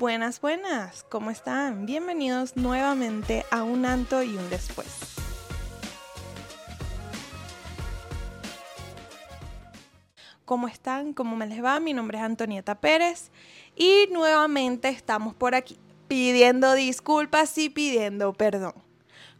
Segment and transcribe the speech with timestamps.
[0.00, 1.84] Buenas, buenas, ¿cómo están?
[1.84, 4.88] Bienvenidos nuevamente a un anto y un después.
[10.46, 11.12] ¿Cómo están?
[11.12, 11.78] ¿Cómo me les va?
[11.80, 13.30] Mi nombre es Antonieta Pérez
[13.76, 15.76] y nuevamente estamos por aquí
[16.08, 18.72] pidiendo disculpas y pidiendo perdón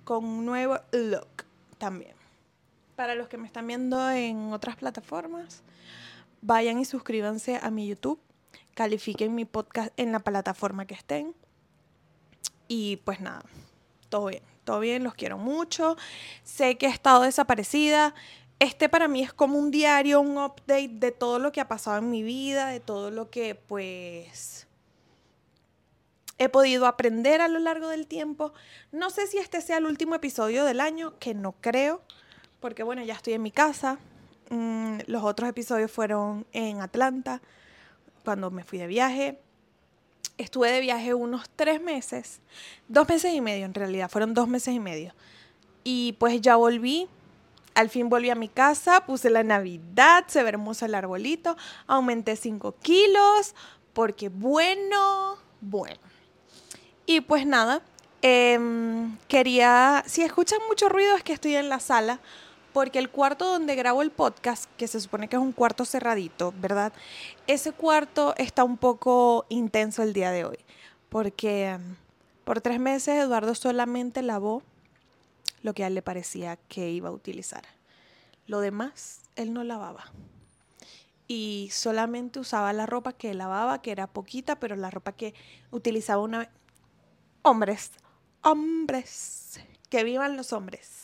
[0.04, 1.46] con un nuevo look
[1.78, 2.12] también.
[2.96, 5.62] Para los que me están viendo en otras plataformas,
[6.42, 8.20] vayan y suscríbanse a mi YouTube
[8.80, 11.34] califiquen mi podcast en la plataforma que estén.
[12.66, 13.42] Y pues nada,
[14.08, 15.98] todo bien, todo bien, los quiero mucho.
[16.44, 18.14] Sé que he estado desaparecida.
[18.58, 21.98] Este para mí es como un diario, un update de todo lo que ha pasado
[21.98, 24.66] en mi vida, de todo lo que pues
[26.38, 28.54] he podido aprender a lo largo del tiempo.
[28.92, 32.00] No sé si este sea el último episodio del año, que no creo,
[32.60, 33.98] porque bueno, ya estoy en mi casa.
[34.48, 37.42] Mm, los otros episodios fueron en Atlanta
[38.24, 39.38] cuando me fui de viaje.
[40.38, 42.40] Estuve de viaje unos tres meses,
[42.88, 45.12] dos meses y medio en realidad, fueron dos meses y medio.
[45.84, 47.08] Y pues ya volví,
[47.74, 52.36] al fin volví a mi casa, puse la Navidad, se ve hermoso el arbolito, aumenté
[52.36, 53.54] 5 kilos,
[53.92, 56.00] porque bueno, bueno.
[57.06, 57.82] Y pues nada,
[58.22, 62.20] em, quería, si escuchan mucho ruido es que estoy en la sala,
[62.72, 66.54] porque el cuarto donde grabo el podcast, que se supone que es un cuarto cerradito,
[66.58, 66.92] ¿verdad?
[67.46, 70.58] Ese cuarto está un poco intenso el día de hoy,
[71.08, 71.96] porque um,
[72.44, 74.62] por tres meses Eduardo solamente lavó
[75.62, 77.64] lo que a él le parecía que iba a utilizar.
[78.46, 80.10] Lo demás, él no lavaba.
[81.28, 85.34] Y solamente usaba la ropa que lavaba, que era poquita, pero la ropa que
[85.70, 86.50] utilizaba una...
[87.42, 87.92] Hombres,
[88.42, 90.99] hombres, que vivan los hombres.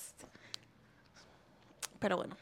[1.98, 2.36] Pero bueno.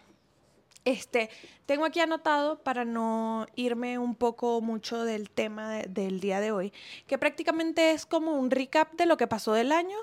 [0.85, 1.31] Este,
[1.65, 6.73] tengo aquí anotado para no irme un poco mucho del tema del día de hoy,
[7.07, 9.97] que prácticamente es como un recap de lo que pasó del año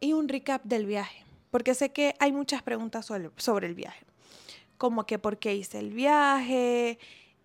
[0.00, 4.02] y un recap del viaje, porque sé que hay muchas preguntas sobre, el viaje,
[4.78, 6.98] como que por qué hice el viaje,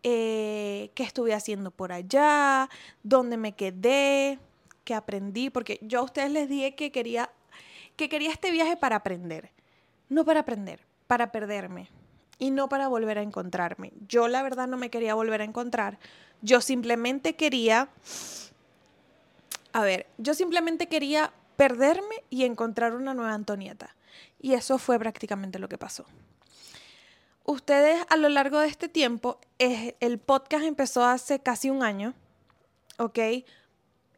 [0.04, 2.70] eh, qué estuve haciendo por allá,
[3.04, 4.40] dónde me quedé,
[4.86, 7.30] qué aprendí, porque yo a ustedes les dije que quería,
[7.98, 9.52] que quería este viaje para aprender,
[10.08, 11.90] no para aprender para perderme
[12.38, 13.92] y no para volver a encontrarme.
[14.08, 15.98] Yo la verdad no me quería volver a encontrar.
[16.44, 17.90] Yo simplemente quería,
[19.74, 23.96] a ver, yo simplemente quería perderme y encontrar una nueva Antonieta.
[24.40, 26.06] Y eso fue prácticamente lo que pasó.
[27.44, 32.14] Ustedes a lo largo de este tiempo, el podcast empezó hace casi un año,
[33.00, 33.18] ¿ok?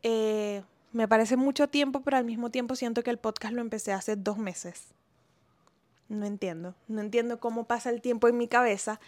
[0.04, 3.94] Eh, me parece mucho tiempo, pero al mismo tiempo siento que el podcast lo empecé
[3.94, 4.94] hace dos meses.
[6.12, 9.00] No entiendo, no entiendo cómo pasa el tiempo en mi cabeza.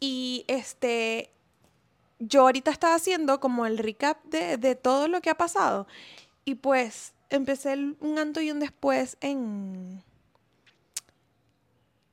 [0.00, 1.30] Y este,
[2.18, 5.86] yo ahorita estaba haciendo como el recap de, todo lo que ha pasado.
[6.46, 10.02] Y pues empecé un antes y un después en,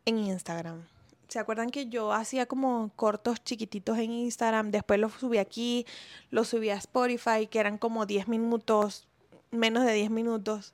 [0.03, 0.83] en Instagram.
[1.29, 4.71] ¿Se acuerdan que yo hacía como cortos chiquititos en Instagram?
[4.71, 5.85] Después los subí aquí,
[6.31, 9.07] los subí a Spotify, que eran como 10 minutos,
[9.51, 10.73] menos de 10 minutos.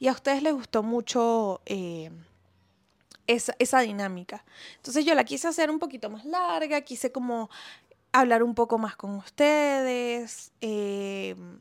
[0.00, 2.10] Y a ustedes les gustó mucho eh,
[3.26, 4.44] esa, dinámica.
[4.76, 7.50] Entonces yo la quise hacer un poquito más larga, quise como
[8.12, 11.60] hablar un poco más con ustedes, em,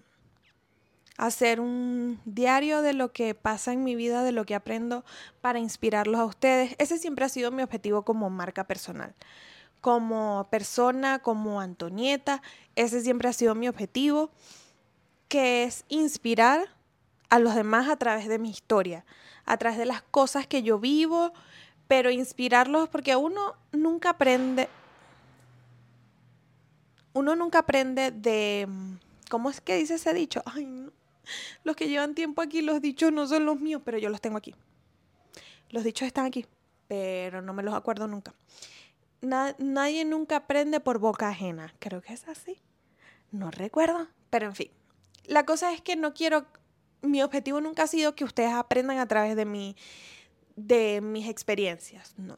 [1.17, 5.05] hacer un diario de lo que pasa en mi vida, de lo que aprendo
[5.41, 6.75] para inspirarlos a ustedes.
[6.77, 9.13] Ese siempre ha sido mi objetivo como marca personal.
[9.81, 12.41] Como persona, como Antonieta,
[12.75, 14.29] ese siempre ha sido mi objetivo,
[15.27, 16.69] que es inspirar
[17.29, 19.05] a los demás a través de mi historia,
[19.45, 21.33] a través de las cosas que yo vivo,
[21.87, 24.69] pero inspirarlos porque uno nunca aprende,
[27.13, 28.67] uno nunca aprende de,
[29.29, 30.41] ¿cómo es que dice ese dicho?
[30.45, 30.91] Ay, no.
[31.63, 34.37] Los que llevan tiempo aquí, los dichos no son los míos, pero yo los tengo
[34.37, 34.53] aquí.
[35.69, 36.45] Los dichos están aquí,
[36.87, 38.33] pero no me los acuerdo nunca.
[39.21, 41.73] nadie nunca aprende por boca ajena.
[41.79, 42.61] Creo que es así.
[43.31, 44.71] No recuerdo, pero en fin.
[45.25, 46.45] La cosa es que no quiero,
[47.01, 49.75] mi objetivo nunca ha sido que ustedes aprendan a través de mi
[50.55, 52.37] de mis experiencias, no,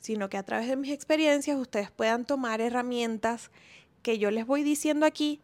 [0.00, 3.50] sino que a través de mis experiencias ustedes puedan tomar herramientas
[4.02, 5.40] que yo les voy diciendo aquí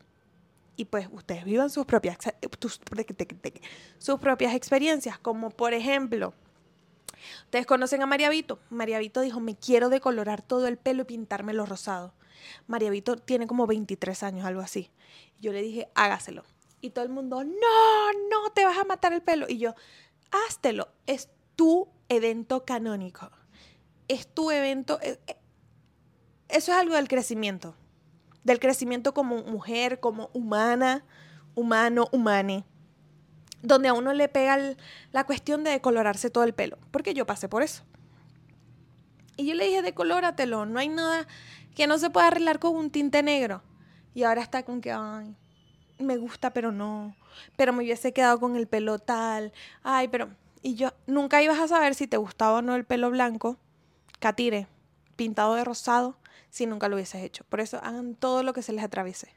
[0.76, 2.18] y pues ustedes vivan sus propias,
[3.98, 6.34] sus propias experiencias, como por ejemplo,
[7.44, 8.58] ustedes conocen a María Vito.
[8.70, 12.14] María Vito dijo, me quiero decolorar todo el pelo y pintármelo rosado.
[12.66, 14.90] María Vito tiene como 23 años, algo así.
[15.40, 16.44] Yo le dije, hágaselo.
[16.80, 19.46] Y todo el mundo, no, no, te vas a matar el pelo.
[19.48, 19.74] Y yo,
[20.30, 23.30] háztelo, es tu evento canónico.
[24.08, 24.98] Es tu evento.
[25.02, 25.36] Eh, eh,
[26.48, 27.74] eso es algo del crecimiento.
[28.44, 31.04] Del crecimiento como mujer, como humana,
[31.54, 32.64] humano, humane,
[33.62, 34.58] donde a uno le pega
[35.12, 37.84] la cuestión de decolorarse todo el pelo, porque yo pasé por eso.
[39.36, 41.26] Y yo le dije, decolóratelo, no hay nada
[41.74, 43.62] que no se pueda arreglar con un tinte negro.
[44.14, 45.34] Y ahora está con que, ay,
[45.98, 47.16] me gusta, pero no,
[47.56, 49.52] pero me hubiese quedado con el pelo tal,
[49.82, 50.28] ay, pero,
[50.64, 53.58] y yo, nunca ibas a saber si te gustaba o no el pelo blanco,
[54.18, 54.66] catire,
[55.14, 56.16] pintado de rosado,
[56.48, 57.44] si nunca lo hubieses hecho.
[57.50, 59.28] Por eso hagan todo lo que se les atraviese,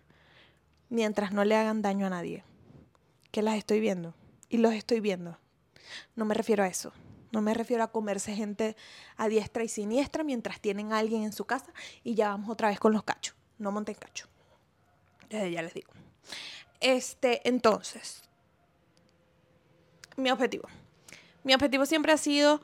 [0.87, 2.45] mientras no le hagan daño a nadie.
[3.31, 4.15] Que las estoy viendo,
[4.47, 5.37] y los estoy viendo.
[6.15, 6.93] No me refiero a eso.
[7.33, 8.77] No me refiero a comerse gente
[9.17, 11.73] a diestra y siniestra mientras tienen a alguien en su casa
[12.05, 13.35] y ya vamos otra vez con los cachos.
[13.57, 14.29] No monten cacho.
[15.29, 15.91] ya les digo.
[16.79, 18.23] Este, entonces,
[20.15, 20.69] mi objetivo.
[21.47, 22.59] Mi objetivo siempre ha sido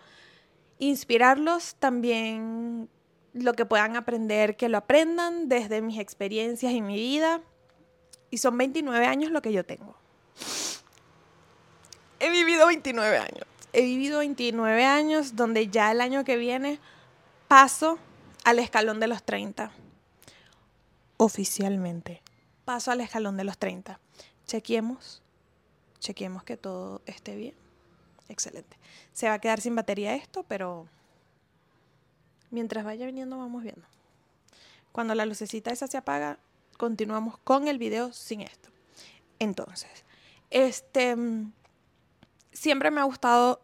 [0.77, 2.89] inspirarlos también
[3.31, 7.39] lo que puedan aprender, que lo aprendan desde mis experiencias y mi vida.
[8.29, 9.95] Y son 29 años lo que yo tengo.
[12.19, 13.45] He vivido 29 años.
[13.71, 16.77] He vivido 29 años donde ya el año que viene
[17.47, 17.97] paso
[18.43, 19.71] al escalón de los 30.
[21.15, 22.21] Oficialmente.
[22.65, 23.97] Paso al escalón de los 30.
[24.45, 25.21] Chequemos.
[26.01, 27.62] Chequemos que todo esté bien.
[28.33, 28.77] Excelente.
[29.13, 30.87] Se va a quedar sin batería esto, pero
[32.49, 33.85] mientras vaya viniendo vamos viendo.
[34.91, 36.39] Cuando la lucecita esa se apaga,
[36.77, 38.69] continuamos con el video sin esto.
[39.37, 40.03] Entonces,
[40.49, 41.15] este
[42.51, 43.61] siempre me ha gustado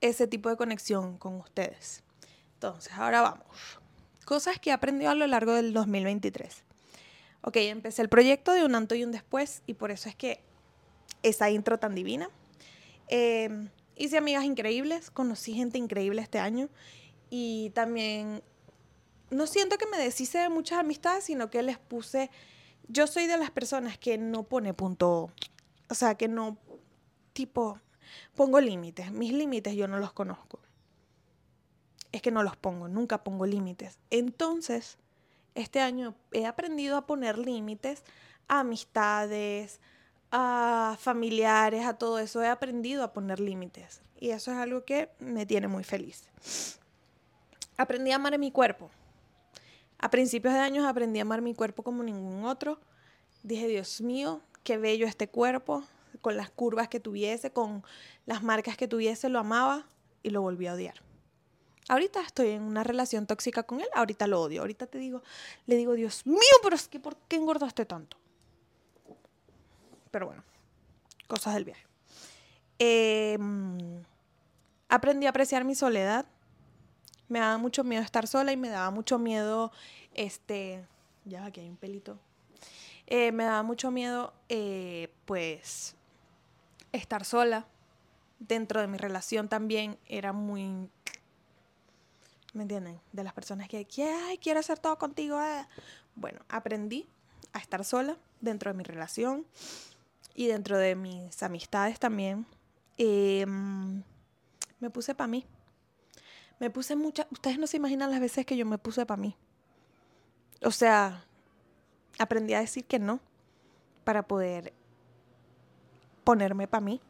[0.00, 2.02] ese tipo de conexión con ustedes.
[2.54, 3.78] Entonces, ahora vamos.
[4.24, 6.64] Cosas que he aprendido a lo largo del 2023.
[7.42, 10.40] Ok, empecé el proyecto de un antes y un después y por eso es que
[11.22, 12.30] esa intro tan divina.
[13.08, 16.68] Em, hice amigas increíbles, conocí gente increíble este año
[17.30, 18.42] y también
[19.30, 22.30] no siento que me deshice de muchas amistades, sino que les puse,
[22.88, 25.32] yo soy de las personas que no pone punto,
[25.88, 26.58] o sea, que no,
[27.32, 27.80] tipo,
[28.34, 29.10] pongo límites.
[29.10, 30.60] Mis límites yo no los conozco.
[32.12, 33.98] Es que no los pongo, nunca pongo límites.
[34.10, 34.98] Entonces,
[35.54, 38.04] este año he aprendido a poner límites
[38.48, 39.80] a amistades,
[40.38, 42.42] a familiares, a todo eso.
[42.42, 44.02] He aprendido a poner límites.
[44.20, 46.28] Y eso es algo que me tiene muy feliz.
[47.78, 48.90] Aprendí a amar mi cuerpo.
[49.98, 52.78] A principios de años aprendí a amar mi cuerpo como ningún otro.
[53.42, 55.84] Dije, Dios mío, qué bello este cuerpo
[56.20, 57.82] con las curvas que tuviese, con
[58.26, 59.86] las marcas que tuviese, lo amaba
[60.22, 60.96] y lo volví a odiar.
[61.88, 64.60] Ahorita estoy en una relación tóxica con él, ahorita lo odio.
[64.60, 65.22] Ahorita te digo,
[65.64, 68.18] le digo, Dios mío, pero es que ¿por qué engordaste tanto?
[70.10, 70.42] Pero bueno,
[71.26, 71.86] cosas del viaje.
[72.78, 74.02] Em,
[74.88, 76.26] aprendí a apreciar mi soledad.
[77.28, 79.72] Me daba mucho miedo estar sola y me daba mucho miedo,
[80.14, 80.84] este,
[81.24, 82.18] ya aquí hay un pelito.
[83.06, 85.96] Eh, me daba mucho miedo, eh, pues,
[86.92, 87.66] estar sola.
[88.38, 90.90] Dentro de mi relación también era muy...
[92.52, 93.00] ¿Me entienden?
[93.12, 93.86] De las personas que,
[94.26, 95.40] Ay, quiero hacer todo contigo.
[95.40, 95.66] Eh".
[96.14, 97.06] Bueno, aprendí
[97.52, 99.46] a estar sola dentro de mi relación
[100.36, 102.46] y dentro de mis amistades también.
[102.98, 104.02] Em,
[104.78, 105.46] me puse para mí.
[106.60, 107.26] Me puse muchas...
[107.30, 109.34] Ustedes no se imaginan las veces que yo me puse para mí.
[110.62, 111.24] O sea,
[112.18, 113.18] aprendí a decir que no
[114.04, 114.74] para poder
[116.22, 117.00] ponerme para mí.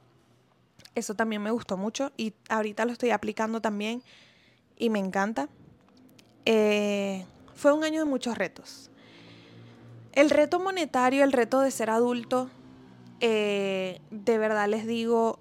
[0.94, 4.02] Eso también me gustó mucho y ahorita lo estoy aplicando también
[4.78, 5.48] y me encanta.
[6.44, 8.88] Eh, fue un año de muchos retos.
[10.12, 12.48] El reto monetario, el reto de ser adulto,
[13.20, 15.40] eh, de verdad les digo,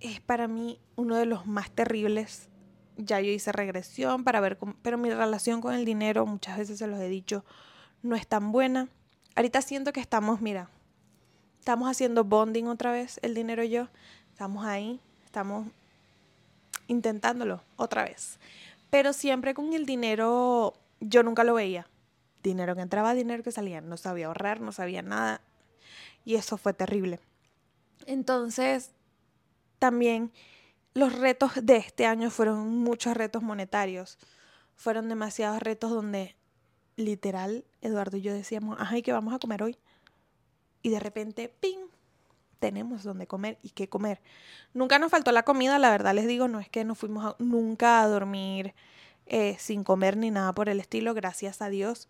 [0.00, 2.48] es para mí uno de los más terribles.
[2.96, 6.86] Ya yo hice regresión para ver, pero mi relación con el dinero, muchas veces se
[6.86, 7.44] los he dicho,
[8.02, 8.88] no es tan buena.
[9.34, 10.68] Ahorita siento que estamos, mira,
[11.58, 13.88] estamos haciendo bonding otra vez, el dinero y yo.
[14.30, 15.68] Estamos ahí, estamos
[16.86, 18.38] intentándolo otra vez.
[18.90, 21.86] Pero siempre con el dinero, yo nunca lo veía.
[22.42, 23.80] Dinero que entraba, dinero que salía.
[23.80, 25.40] No sabía ahorrar, no sabía nada.
[26.24, 27.20] Y eso fue terrible.
[28.06, 28.92] Entonces,
[29.78, 30.32] también
[30.94, 34.18] los retos de este año fueron muchos retos monetarios.
[34.76, 36.36] Fueron demasiados retos donde
[36.96, 39.78] literal Eduardo y yo decíamos, ay, ¿qué vamos a comer hoy?
[40.82, 41.86] y de repente, ¡ping!
[42.58, 44.20] Tenemos donde comer y qué comer.
[44.72, 48.02] Nunca nos faltó la comida, la verdad les digo, no es que nos fuimos nunca
[48.02, 48.74] a dormir
[49.26, 52.08] eh, sin comer ni nada por el estilo, gracias a Dios,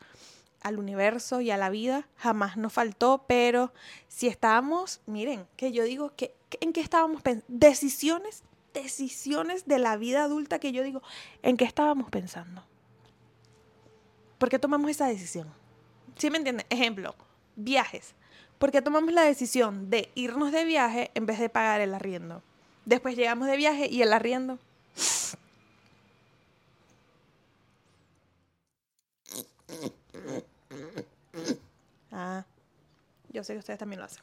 [0.63, 3.73] al universo y a la vida, jamás nos faltó, pero
[4.09, 7.47] si estábamos, miren, que yo digo, que, ¿en qué estábamos pensando?
[7.49, 8.43] Decisiones,
[8.73, 11.03] decisiones de la vida adulta que yo digo,
[11.43, 12.65] ¿en qué estábamos pensando?
[14.39, 15.49] ¿Por qué tomamos esa decisión?
[16.17, 16.67] ¿Sí me entienden?
[16.69, 17.15] Ejemplo,
[17.57, 18.15] viajes.
[18.59, 22.43] ¿Por qué tomamos la decisión de irnos de viaje en vez de pagar el arriendo?
[22.85, 24.59] Después llegamos de viaje y el arriendo.
[32.15, 32.45] Ah,
[33.31, 34.23] yo sé que ustedes también lo hacen.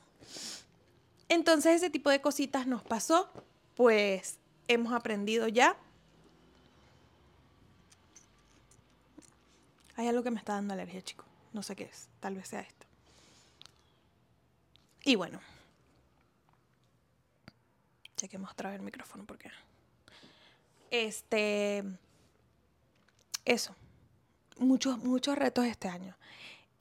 [1.27, 3.31] Entonces ese tipo de cositas nos pasó,
[3.75, 4.37] pues
[4.67, 5.75] hemos aprendido ya.
[9.95, 11.25] Hay algo que me está dando alergia, chicos.
[11.51, 12.07] No sé qué es.
[12.19, 12.85] Tal vez sea esto.
[15.03, 15.41] Y bueno.
[18.15, 19.51] Chequemos otra vez el micrófono porque.
[20.91, 21.83] Este.
[23.45, 23.75] Eso.
[24.57, 26.15] Muchos, muchos retos este año.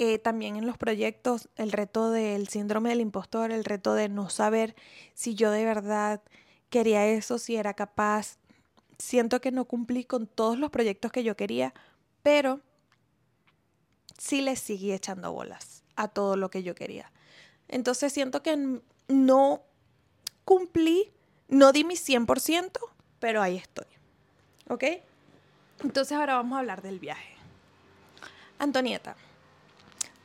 [0.00, 4.30] Eh, también en los proyectos, el reto del síndrome del impostor, el reto de no
[4.30, 4.76] saber
[5.12, 6.22] si yo de verdad
[6.70, 8.38] quería eso, si era capaz.
[8.98, 11.74] Siento que no cumplí con todos los proyectos que yo quería,
[12.22, 12.60] pero
[14.18, 17.10] sí le seguí echando bolas a todo lo que yo quería.
[17.66, 19.62] Entonces siento que no
[20.44, 21.12] cumplí,
[21.48, 22.78] no di mi 100%,
[23.18, 23.86] pero ahí estoy.
[24.68, 24.84] ¿Ok?
[25.82, 27.34] Entonces ahora vamos a hablar del viaje.
[28.60, 29.16] Antonieta,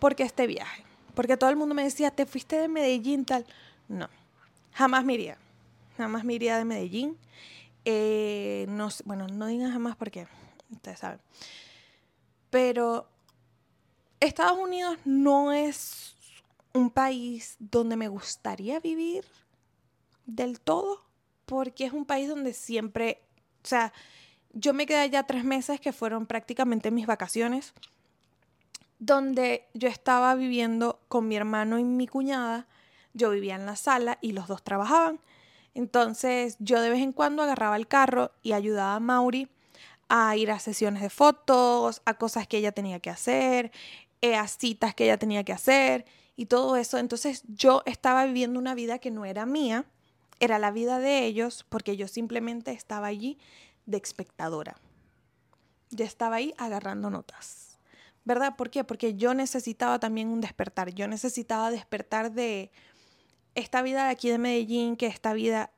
[0.03, 0.83] ¿por qué este viaje?
[1.15, 3.45] Porque todo el mundo me decía, te fuiste de Medellín tal.
[3.87, 4.09] No,
[4.73, 5.37] jamás me iría.
[5.95, 7.17] Jamás me iría de Medellín.
[7.85, 10.27] Eh, no, bueno, no digan jamás porque
[10.69, 11.21] ustedes saben.
[12.49, 13.07] Pero
[14.19, 16.17] Estados Unidos no es
[16.73, 19.23] un país donde me gustaría vivir
[20.25, 20.99] del todo,
[21.45, 23.21] porque es un país donde siempre,
[23.63, 23.93] o sea,
[24.51, 27.73] yo me quedé allá tres meses que fueron prácticamente mis vacaciones
[29.05, 32.67] donde yo estaba viviendo con mi hermano y mi cuñada.
[33.13, 35.19] Yo vivía en la sala y los dos trabajaban.
[35.73, 39.49] Entonces yo de vez en cuando agarraba el carro y ayudaba a Mauri
[40.07, 43.71] a ir a sesiones de fotos, a cosas que ella tenía que hacer,
[44.21, 46.05] eh, a citas que ella tenía que hacer
[46.37, 46.97] y todo eso.
[46.97, 49.85] Entonces yo estaba viviendo una vida que no era mía,
[50.39, 53.37] era la vida de ellos porque yo simplemente estaba allí
[53.85, 54.77] de espectadora.
[55.89, 57.72] Yo estaba ahí agarrando notas.
[58.25, 58.55] ¿Verdad?
[58.55, 58.83] ¿Por qué?
[58.83, 62.71] Porque yo necesitaba también un despertar, yo necesitaba despertar de
[63.55, 65.71] esta vida de aquí de Medellín, que esta vida,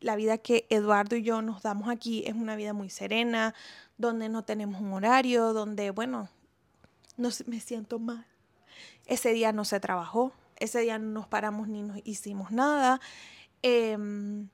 [0.00, 3.54] la vida que Eduardo y yo nos damos aquí es una vida muy serena,
[3.96, 6.28] donde no tenemos un horario, donde, bueno,
[7.16, 8.26] no me siento mal.
[9.06, 13.00] Ese día no se trabajó, ese día no nos paramos ni nos hicimos nada.
[13.62, 14.48] Em,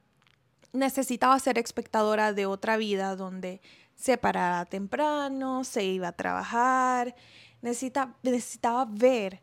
[0.73, 3.61] necesitaba ser espectadora de otra vida donde
[3.95, 7.15] se paraba temprano, se iba a trabajar,
[7.63, 9.43] necesita, necesitaba ver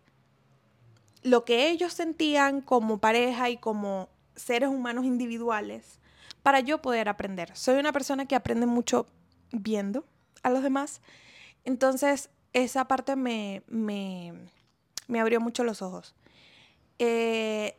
[1.23, 5.99] lo que ellos sentían como pareja y como seres humanos individuales
[6.43, 7.55] para yo poder aprender.
[7.55, 9.07] Soy una persona que aprende mucho
[9.51, 10.05] viendo
[10.43, 11.01] a los demás,
[11.65, 14.33] entonces esa parte me, me,
[15.07, 16.15] me abrió mucho los ojos.
[16.99, 17.75] Eh,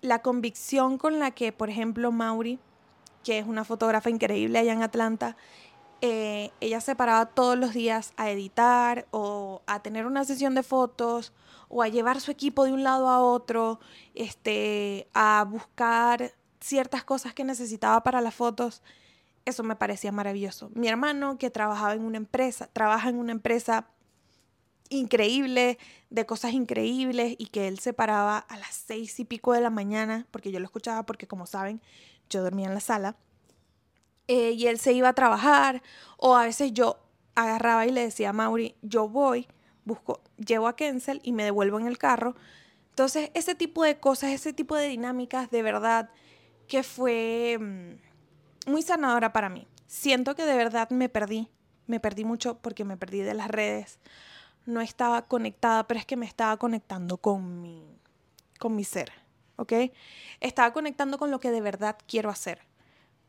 [0.00, 2.58] la convicción con la que, por ejemplo, Mauri,
[3.22, 5.36] que es una fotógrafa increíble allá en Atlanta,
[6.06, 10.62] eh, ella se paraba todos los días a editar o a tener una sesión de
[10.62, 11.32] fotos
[11.70, 13.80] o a llevar su equipo de un lado a otro,
[14.14, 18.82] este, a buscar ciertas cosas que necesitaba para las fotos.
[19.46, 20.70] Eso me parecía maravilloso.
[20.74, 23.86] Mi hermano, que trabajaba en una empresa, trabaja en una empresa
[24.90, 25.78] increíble,
[26.10, 29.70] de cosas increíbles, y que él se paraba a las seis y pico de la
[29.70, 31.80] mañana, porque yo lo escuchaba, porque como saben,
[32.28, 33.16] yo dormía en la sala
[34.26, 35.82] eh, y él se iba a trabajar
[36.16, 36.98] o a veces yo
[37.34, 39.46] agarraba y le decía a Mauri, yo voy,
[39.84, 42.34] busco, llevo a Kensel y me devuelvo en el carro.
[42.90, 46.10] Entonces, ese tipo de cosas, ese tipo de dinámicas, de verdad
[46.68, 49.66] que fue mm, muy sanadora para mí.
[49.86, 51.48] Siento que de verdad me perdí,
[51.86, 53.98] me perdí mucho porque me perdí de las redes.
[54.64, 57.84] No estaba conectada, pero es que me estaba conectando con mi,
[58.58, 59.12] con mi ser,
[59.56, 59.72] ¿ok?
[60.40, 62.62] Estaba conectando con lo que de verdad quiero hacer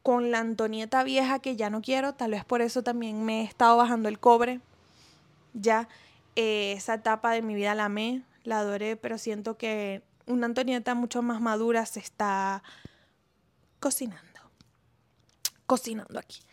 [0.05, 3.43] con la Antonieta vieja que ya no quiero, tal vez por eso también me he
[3.43, 4.61] estado bajando el cobre.
[5.55, 5.89] Ya
[6.35, 10.93] eh, esa etapa de mi vida la amé, la adoré, pero siento que una Antonieta
[10.93, 12.61] mucho más madura se está
[13.79, 14.41] cocinando,
[15.65, 16.43] cocinando aquí.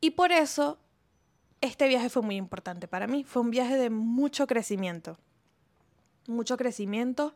[0.00, 0.78] Y por eso
[1.60, 5.18] este viaje fue muy importante para mí, fue un viaje de mucho crecimiento,
[6.28, 7.34] mucho crecimiento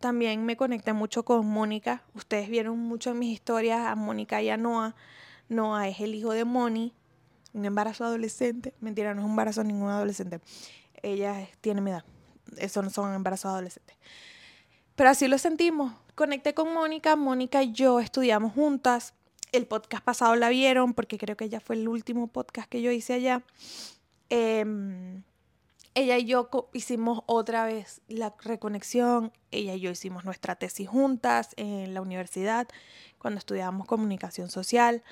[0.00, 2.02] también me conecté mucho con Mónica.
[2.14, 4.96] Ustedes vieron mucho en mis historias a Mónica y a Noah.
[5.48, 6.94] Noah es el hijo de Moni,
[7.52, 8.74] un embarazo adolescente.
[8.80, 10.40] Mentira, no es un embarazo ningún adolescente.
[11.02, 12.04] Ella tiene mi edad.
[12.56, 13.96] Eso no son embarazos adolescentes.
[14.96, 15.92] Pero así lo sentimos.
[16.14, 17.14] Conecté con Mónica.
[17.14, 19.14] Mónica y yo estudiamos juntas.
[19.52, 22.90] El podcast pasado la vieron porque creo que ya fue el último podcast que yo
[22.90, 23.42] hice allá.
[24.30, 25.22] Em,
[25.94, 31.50] ella y yo hicimos otra vez la reconexión, ella y yo hicimos nuestra tesis juntas
[31.56, 32.68] en la universidad
[33.18, 35.02] cuando estudiábamos comunicación social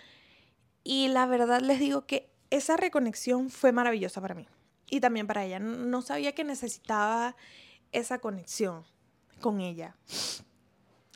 [0.84, 4.46] y la verdad les digo que esa reconexión fue maravillosa para mí
[4.88, 5.58] y también para ella.
[5.58, 7.36] No sabía que necesitaba
[7.92, 8.84] esa conexión
[9.40, 9.96] con ella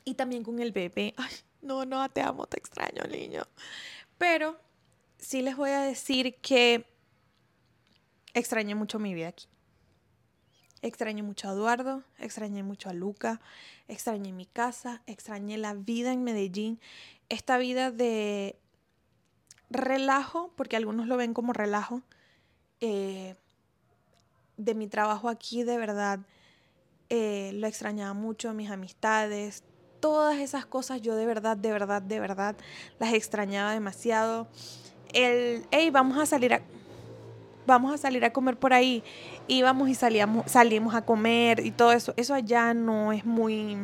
[0.05, 1.13] y también con el bebé.
[1.17, 3.43] Ay, no, no, te amo, te extraño, niño.
[4.17, 4.59] Pero
[5.17, 6.85] sí les voy a decir que
[8.33, 9.47] extrañé mucho mi vida aquí.
[10.83, 13.39] Extrañé mucho a Eduardo, extrañé mucho a Luca,
[13.87, 16.77] extrañé mi casa, extrañé la vida en Medellín,
[17.29, 18.57] esta vida de
[19.69, 22.01] relajo, porque algunos lo ven como relajo,
[22.81, 23.35] eh,
[24.57, 26.19] de mi trabajo aquí, de verdad,
[27.09, 29.63] eh, lo extrañaba mucho, mis amistades,
[30.01, 32.57] todas esas cosas yo de verdad, de verdad, de verdad
[32.99, 34.49] las extrañaba demasiado.
[35.13, 36.61] El, hey, vamos a salir a
[37.65, 39.03] vamos a salir a comer por ahí.
[39.47, 42.13] Íbamos y salíamos, salimos a comer y todo eso.
[42.17, 43.77] Eso allá no es muy...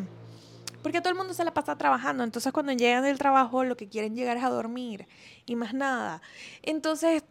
[0.81, 2.23] Porque todo el mundo se la pasa trabajando.
[2.23, 5.07] Entonces cuando llegan del trabajo lo que quieren llegar es a dormir
[5.45, 6.21] y más nada.
[6.61, 7.23] Entonces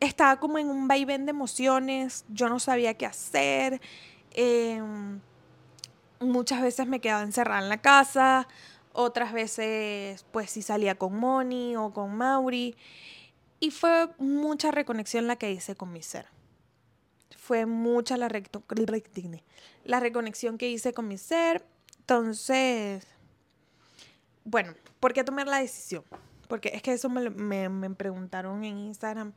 [0.00, 2.24] estaba como en un vaivén de emociones.
[2.28, 3.80] Yo no sabía qué hacer.
[4.32, 5.20] Em,
[6.20, 8.48] muchas veces me quedaba encerrada en la casa.
[8.92, 12.74] Otras veces pues sí salía con Moni o con Mauri.
[13.60, 16.26] Y fue mucha reconexión la que hice con mi ser.
[17.36, 18.28] Fue mucha la,
[19.84, 21.64] la reconexión que hice con mi ser.
[21.98, 23.06] Entonces,
[24.44, 26.04] bueno, ¿por qué tomar la decisión?
[26.48, 27.28] Porque es que eso me,
[27.68, 29.32] me, preguntaron en Instagram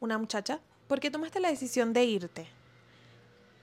[0.00, 0.60] una muchacha.
[0.88, 2.48] ¿Por qué tomaste la decisión de irte?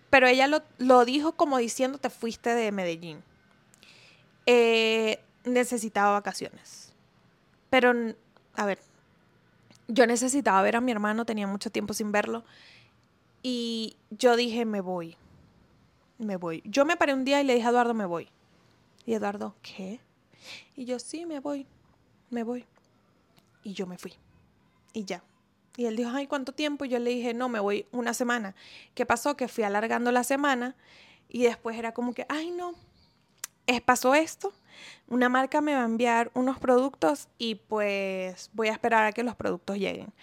[0.09, 3.23] Pero ella lo, lo dijo como diciendo te fuiste de Medellín.
[4.45, 6.93] Eh, necesitaba vacaciones.
[7.69, 7.93] Pero,
[8.55, 8.79] a ver,
[9.87, 12.43] yo necesitaba ver a mi hermano, tenía mucho tiempo sin verlo.
[13.41, 15.17] Y yo dije, me voy.
[16.17, 16.61] Me voy.
[16.65, 18.29] Yo me paré un día y le dije a Eduardo, me voy.
[19.05, 19.99] Y Eduardo, ¿qué?
[20.75, 21.65] Y yo, sí, me voy.
[22.29, 22.65] Me voy.
[23.63, 24.13] Y yo me fui.
[24.93, 25.23] Y ya.
[25.75, 26.85] Y él dijo, ay, ¿cuánto tiempo?
[26.85, 28.55] Y yo le dije, no, me voy una semana.
[28.93, 29.35] ¿Qué pasó?
[29.35, 30.75] Que fui alargando la semana
[31.29, 32.75] y después era como que, ay, no,
[33.65, 34.53] es, pasó esto,
[35.07, 39.23] una marca me va a enviar unos productos y pues voy a esperar a que
[39.23, 40.13] los productos lleguen.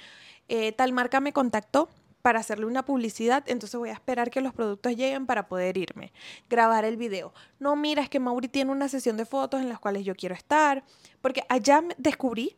[0.48, 1.88] Eh, tal marca me contactó
[2.22, 6.12] para hacerle una publicidad, entonces voy a esperar que los productos lleguen para poder irme,
[6.48, 7.32] grabar el video.
[7.58, 10.34] No, mira, es que Mauri tiene una sesión de fotos en las cuales yo quiero
[10.34, 10.84] estar,
[11.22, 12.56] porque allá descubrí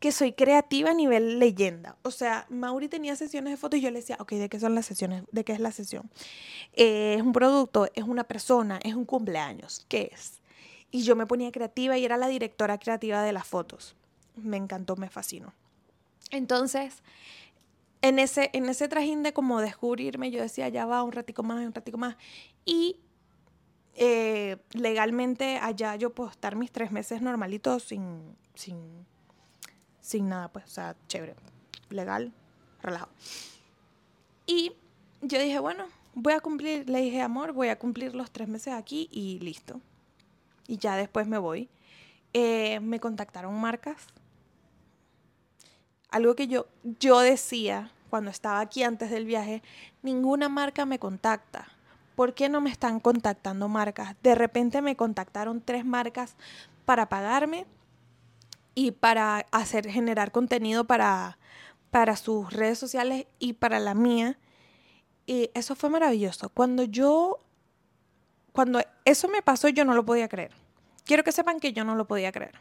[0.00, 1.96] que soy creativa a nivel leyenda.
[2.02, 4.74] O sea, Mauri tenía sesiones de fotos y yo le decía, ok, ¿de qué son
[4.74, 5.24] las sesiones?
[5.32, 6.10] ¿De qué es la sesión?
[6.74, 9.84] Eh, es un producto, es una persona, es un cumpleaños.
[9.88, 10.41] ¿Qué es?
[10.92, 13.96] Y yo me ponía creativa y era la directora creativa de las fotos.
[14.36, 15.52] Me encantó, me fascinó.
[16.30, 17.02] Entonces,
[18.00, 21.66] en ese, en ese trajín de como descubrirme, yo decía, ya va, un ratico más,
[21.66, 22.16] un ratico más.
[22.64, 23.00] Y
[23.96, 29.04] eh, legalmente allá yo puedo estar mis tres meses normalitos sin, sin
[30.02, 31.34] sin nada, pues, o sea, chévere,
[31.88, 32.32] legal,
[32.82, 33.10] relajado.
[34.46, 34.72] Y
[35.22, 38.74] yo dije, bueno, voy a cumplir, le dije, amor, voy a cumplir los tres meses
[38.74, 39.80] aquí y listo.
[40.66, 41.68] Y ya después me voy.
[42.32, 44.06] Eh, me contactaron marcas.
[46.10, 46.66] Algo que yo,
[47.00, 49.62] yo decía cuando estaba aquí antes del viaje,
[50.02, 51.68] ninguna marca me contacta.
[52.14, 54.16] ¿Por qué no me están contactando marcas?
[54.22, 56.36] De repente me contactaron tres marcas
[56.84, 57.66] para pagarme
[58.74, 61.38] y para hacer, generar contenido para,
[61.90, 64.38] para sus redes sociales y para la mía.
[65.24, 66.50] Y eso fue maravilloso.
[66.50, 67.40] Cuando yo,
[68.52, 70.52] cuando eso me pasó, yo no lo podía creer.
[71.04, 72.54] Quiero que sepan que yo no lo podía creer.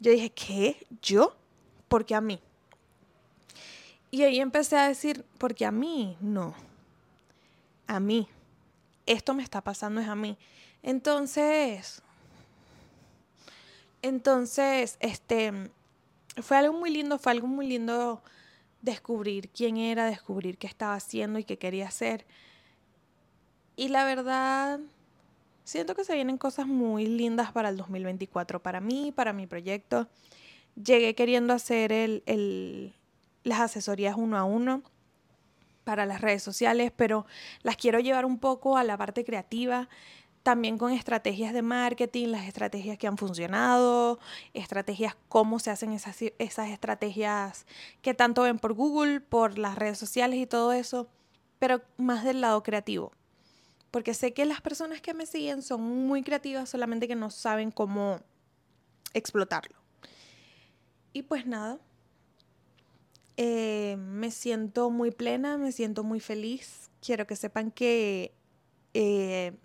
[0.00, 0.86] Yo dije, ¿qué?
[1.02, 1.36] ¿Yo?
[1.88, 2.40] Porque a mí.
[4.10, 6.54] Y ahí empecé a decir, porque a mí, no.
[7.86, 8.28] A mí.
[9.06, 10.36] Esto me está pasando es a mí.
[10.82, 12.02] Entonces,
[14.02, 15.52] entonces, este,
[16.42, 18.22] fue algo muy lindo, fue algo muy lindo
[18.80, 22.24] descubrir quién era, descubrir qué estaba haciendo y qué quería hacer.
[23.76, 24.80] Y la verdad,
[25.64, 30.08] siento que se vienen cosas muy lindas para el 2024, para mí, para mi proyecto.
[30.82, 32.94] Llegué queriendo hacer el, el,
[33.44, 34.82] las asesorías uno a uno
[35.84, 37.26] para las redes sociales, pero
[37.62, 39.88] las quiero llevar un poco a la parte creativa
[40.42, 44.18] también con estrategias de marketing, las estrategias que han funcionado,
[44.54, 47.66] estrategias, cómo se hacen esas, esas estrategias
[48.00, 51.08] que tanto ven por Google, por las redes sociales y todo eso,
[51.58, 53.12] pero más del lado creativo.
[53.90, 57.70] Porque sé que las personas que me siguen son muy creativas, solamente que no saben
[57.70, 58.20] cómo
[59.14, 59.76] explotarlo.
[61.12, 61.78] Y pues nada,
[63.36, 68.34] eh, me siento muy plena, me siento muy feliz quiero que sepan que
[68.94, 69.56] eh,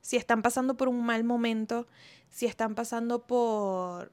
[0.00, 1.86] si están pasando por un mal momento,
[2.28, 4.12] si están pasando por,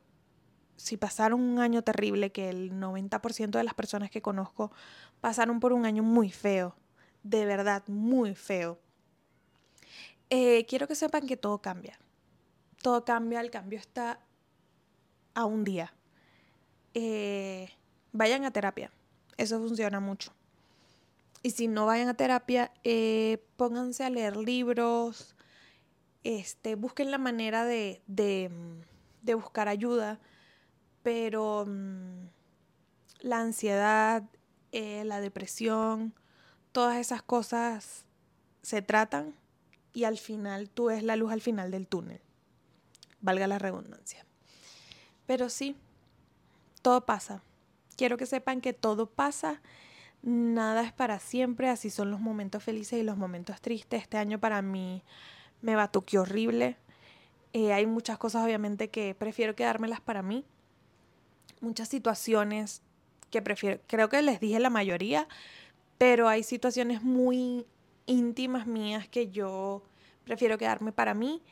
[0.75, 4.71] si pasaron un año terrible, que el 90% de las personas que conozco
[5.21, 6.75] pasaron por un año muy feo,
[7.23, 8.79] de verdad, muy feo.
[10.29, 11.99] Eh, quiero que sepan que todo cambia.
[12.81, 14.19] Todo cambia, el cambio está
[15.33, 15.93] a un día.
[16.93, 17.69] Eh,
[18.11, 18.91] vayan a terapia,
[19.37, 20.33] eso funciona mucho.
[21.43, 25.35] Y si no vayan a terapia, eh, pónganse a leer libros,
[26.23, 30.19] este, busquen la manera de, de, buscar ayuda,
[31.03, 32.27] pero mm,
[33.21, 34.23] la ansiedad,
[34.71, 36.13] la depresión,
[36.71, 38.05] todas esas cosas
[38.61, 39.33] se tratan
[39.93, 42.21] y al final tú ves la luz al final del túnel,
[43.21, 44.25] valga la redundancia.
[45.25, 45.75] Pero sí,
[46.81, 47.41] todo pasa.
[47.95, 49.61] Quiero que sepan que todo pasa,
[50.21, 54.03] nada es para siempre, así son los momentos felices y los momentos tristes.
[54.03, 55.03] Este año para mí
[55.61, 56.77] me batuqueó horrible.
[57.53, 60.45] Eh, hay muchas cosas obviamente que prefiero quedármelas para mí.
[61.59, 62.83] Muchas situaciones
[63.31, 65.27] que prefiero, creo que les dije la mayoría,
[65.97, 67.65] pero hay situaciones muy
[68.07, 69.83] íntimas mías que yo
[70.23, 71.43] prefiero quedarme para mí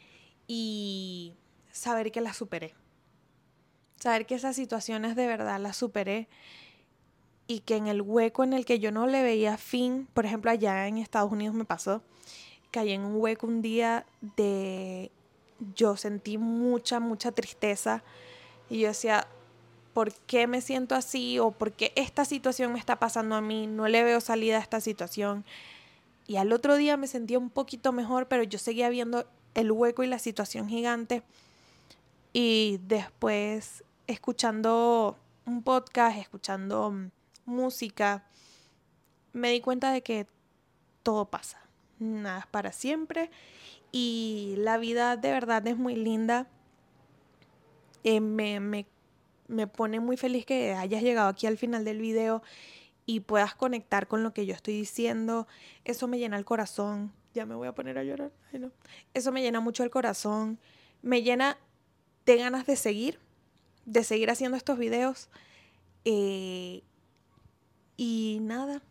[0.48, 1.34] y
[1.72, 2.74] saber que las superé.
[4.00, 6.28] Saber que esas situaciones de verdad las superé
[7.48, 10.52] y que en el hueco en el que yo no le veía fin, por ejemplo
[10.52, 12.02] allá en Estados Unidos me pasó,
[12.72, 15.12] caí en un hueco un día de
[15.76, 18.04] yo sentí mucha, mucha tristeza
[18.70, 19.28] y yo decía,
[19.94, 21.40] ¿por qué me siento así?
[21.40, 23.68] ¿O por qué esta situación me está pasando a mí?
[23.68, 25.46] No le veo salida a esta situación.
[26.28, 30.04] Y al otro día me sentía un poquito mejor, pero yo seguía viendo el hueco
[30.04, 31.24] y la situación gigante.
[32.34, 36.94] Y después, escuchando un podcast, escuchando
[37.46, 38.26] música,
[39.34, 40.28] me di cuenta de que
[41.04, 41.66] todo pasa
[42.00, 43.30] nada es para siempre
[43.92, 46.48] y la vida de verdad es muy linda.
[48.04, 48.86] Eh, me, me,
[49.48, 52.44] me pone muy feliz que hayas llegado aquí al final del video
[53.06, 55.48] y puedas conectar con lo que yo estoy diciendo.
[55.84, 57.14] Eso me llena el corazón.
[57.34, 58.32] Ya me voy a poner a llorar.
[59.14, 60.60] Eso me llena mucho el corazón.
[61.02, 61.58] Me llena
[62.26, 63.20] de ganas de seguir,
[63.86, 65.30] de seguir haciendo estos videos.
[66.06, 66.84] Eh,
[67.98, 68.82] y nada,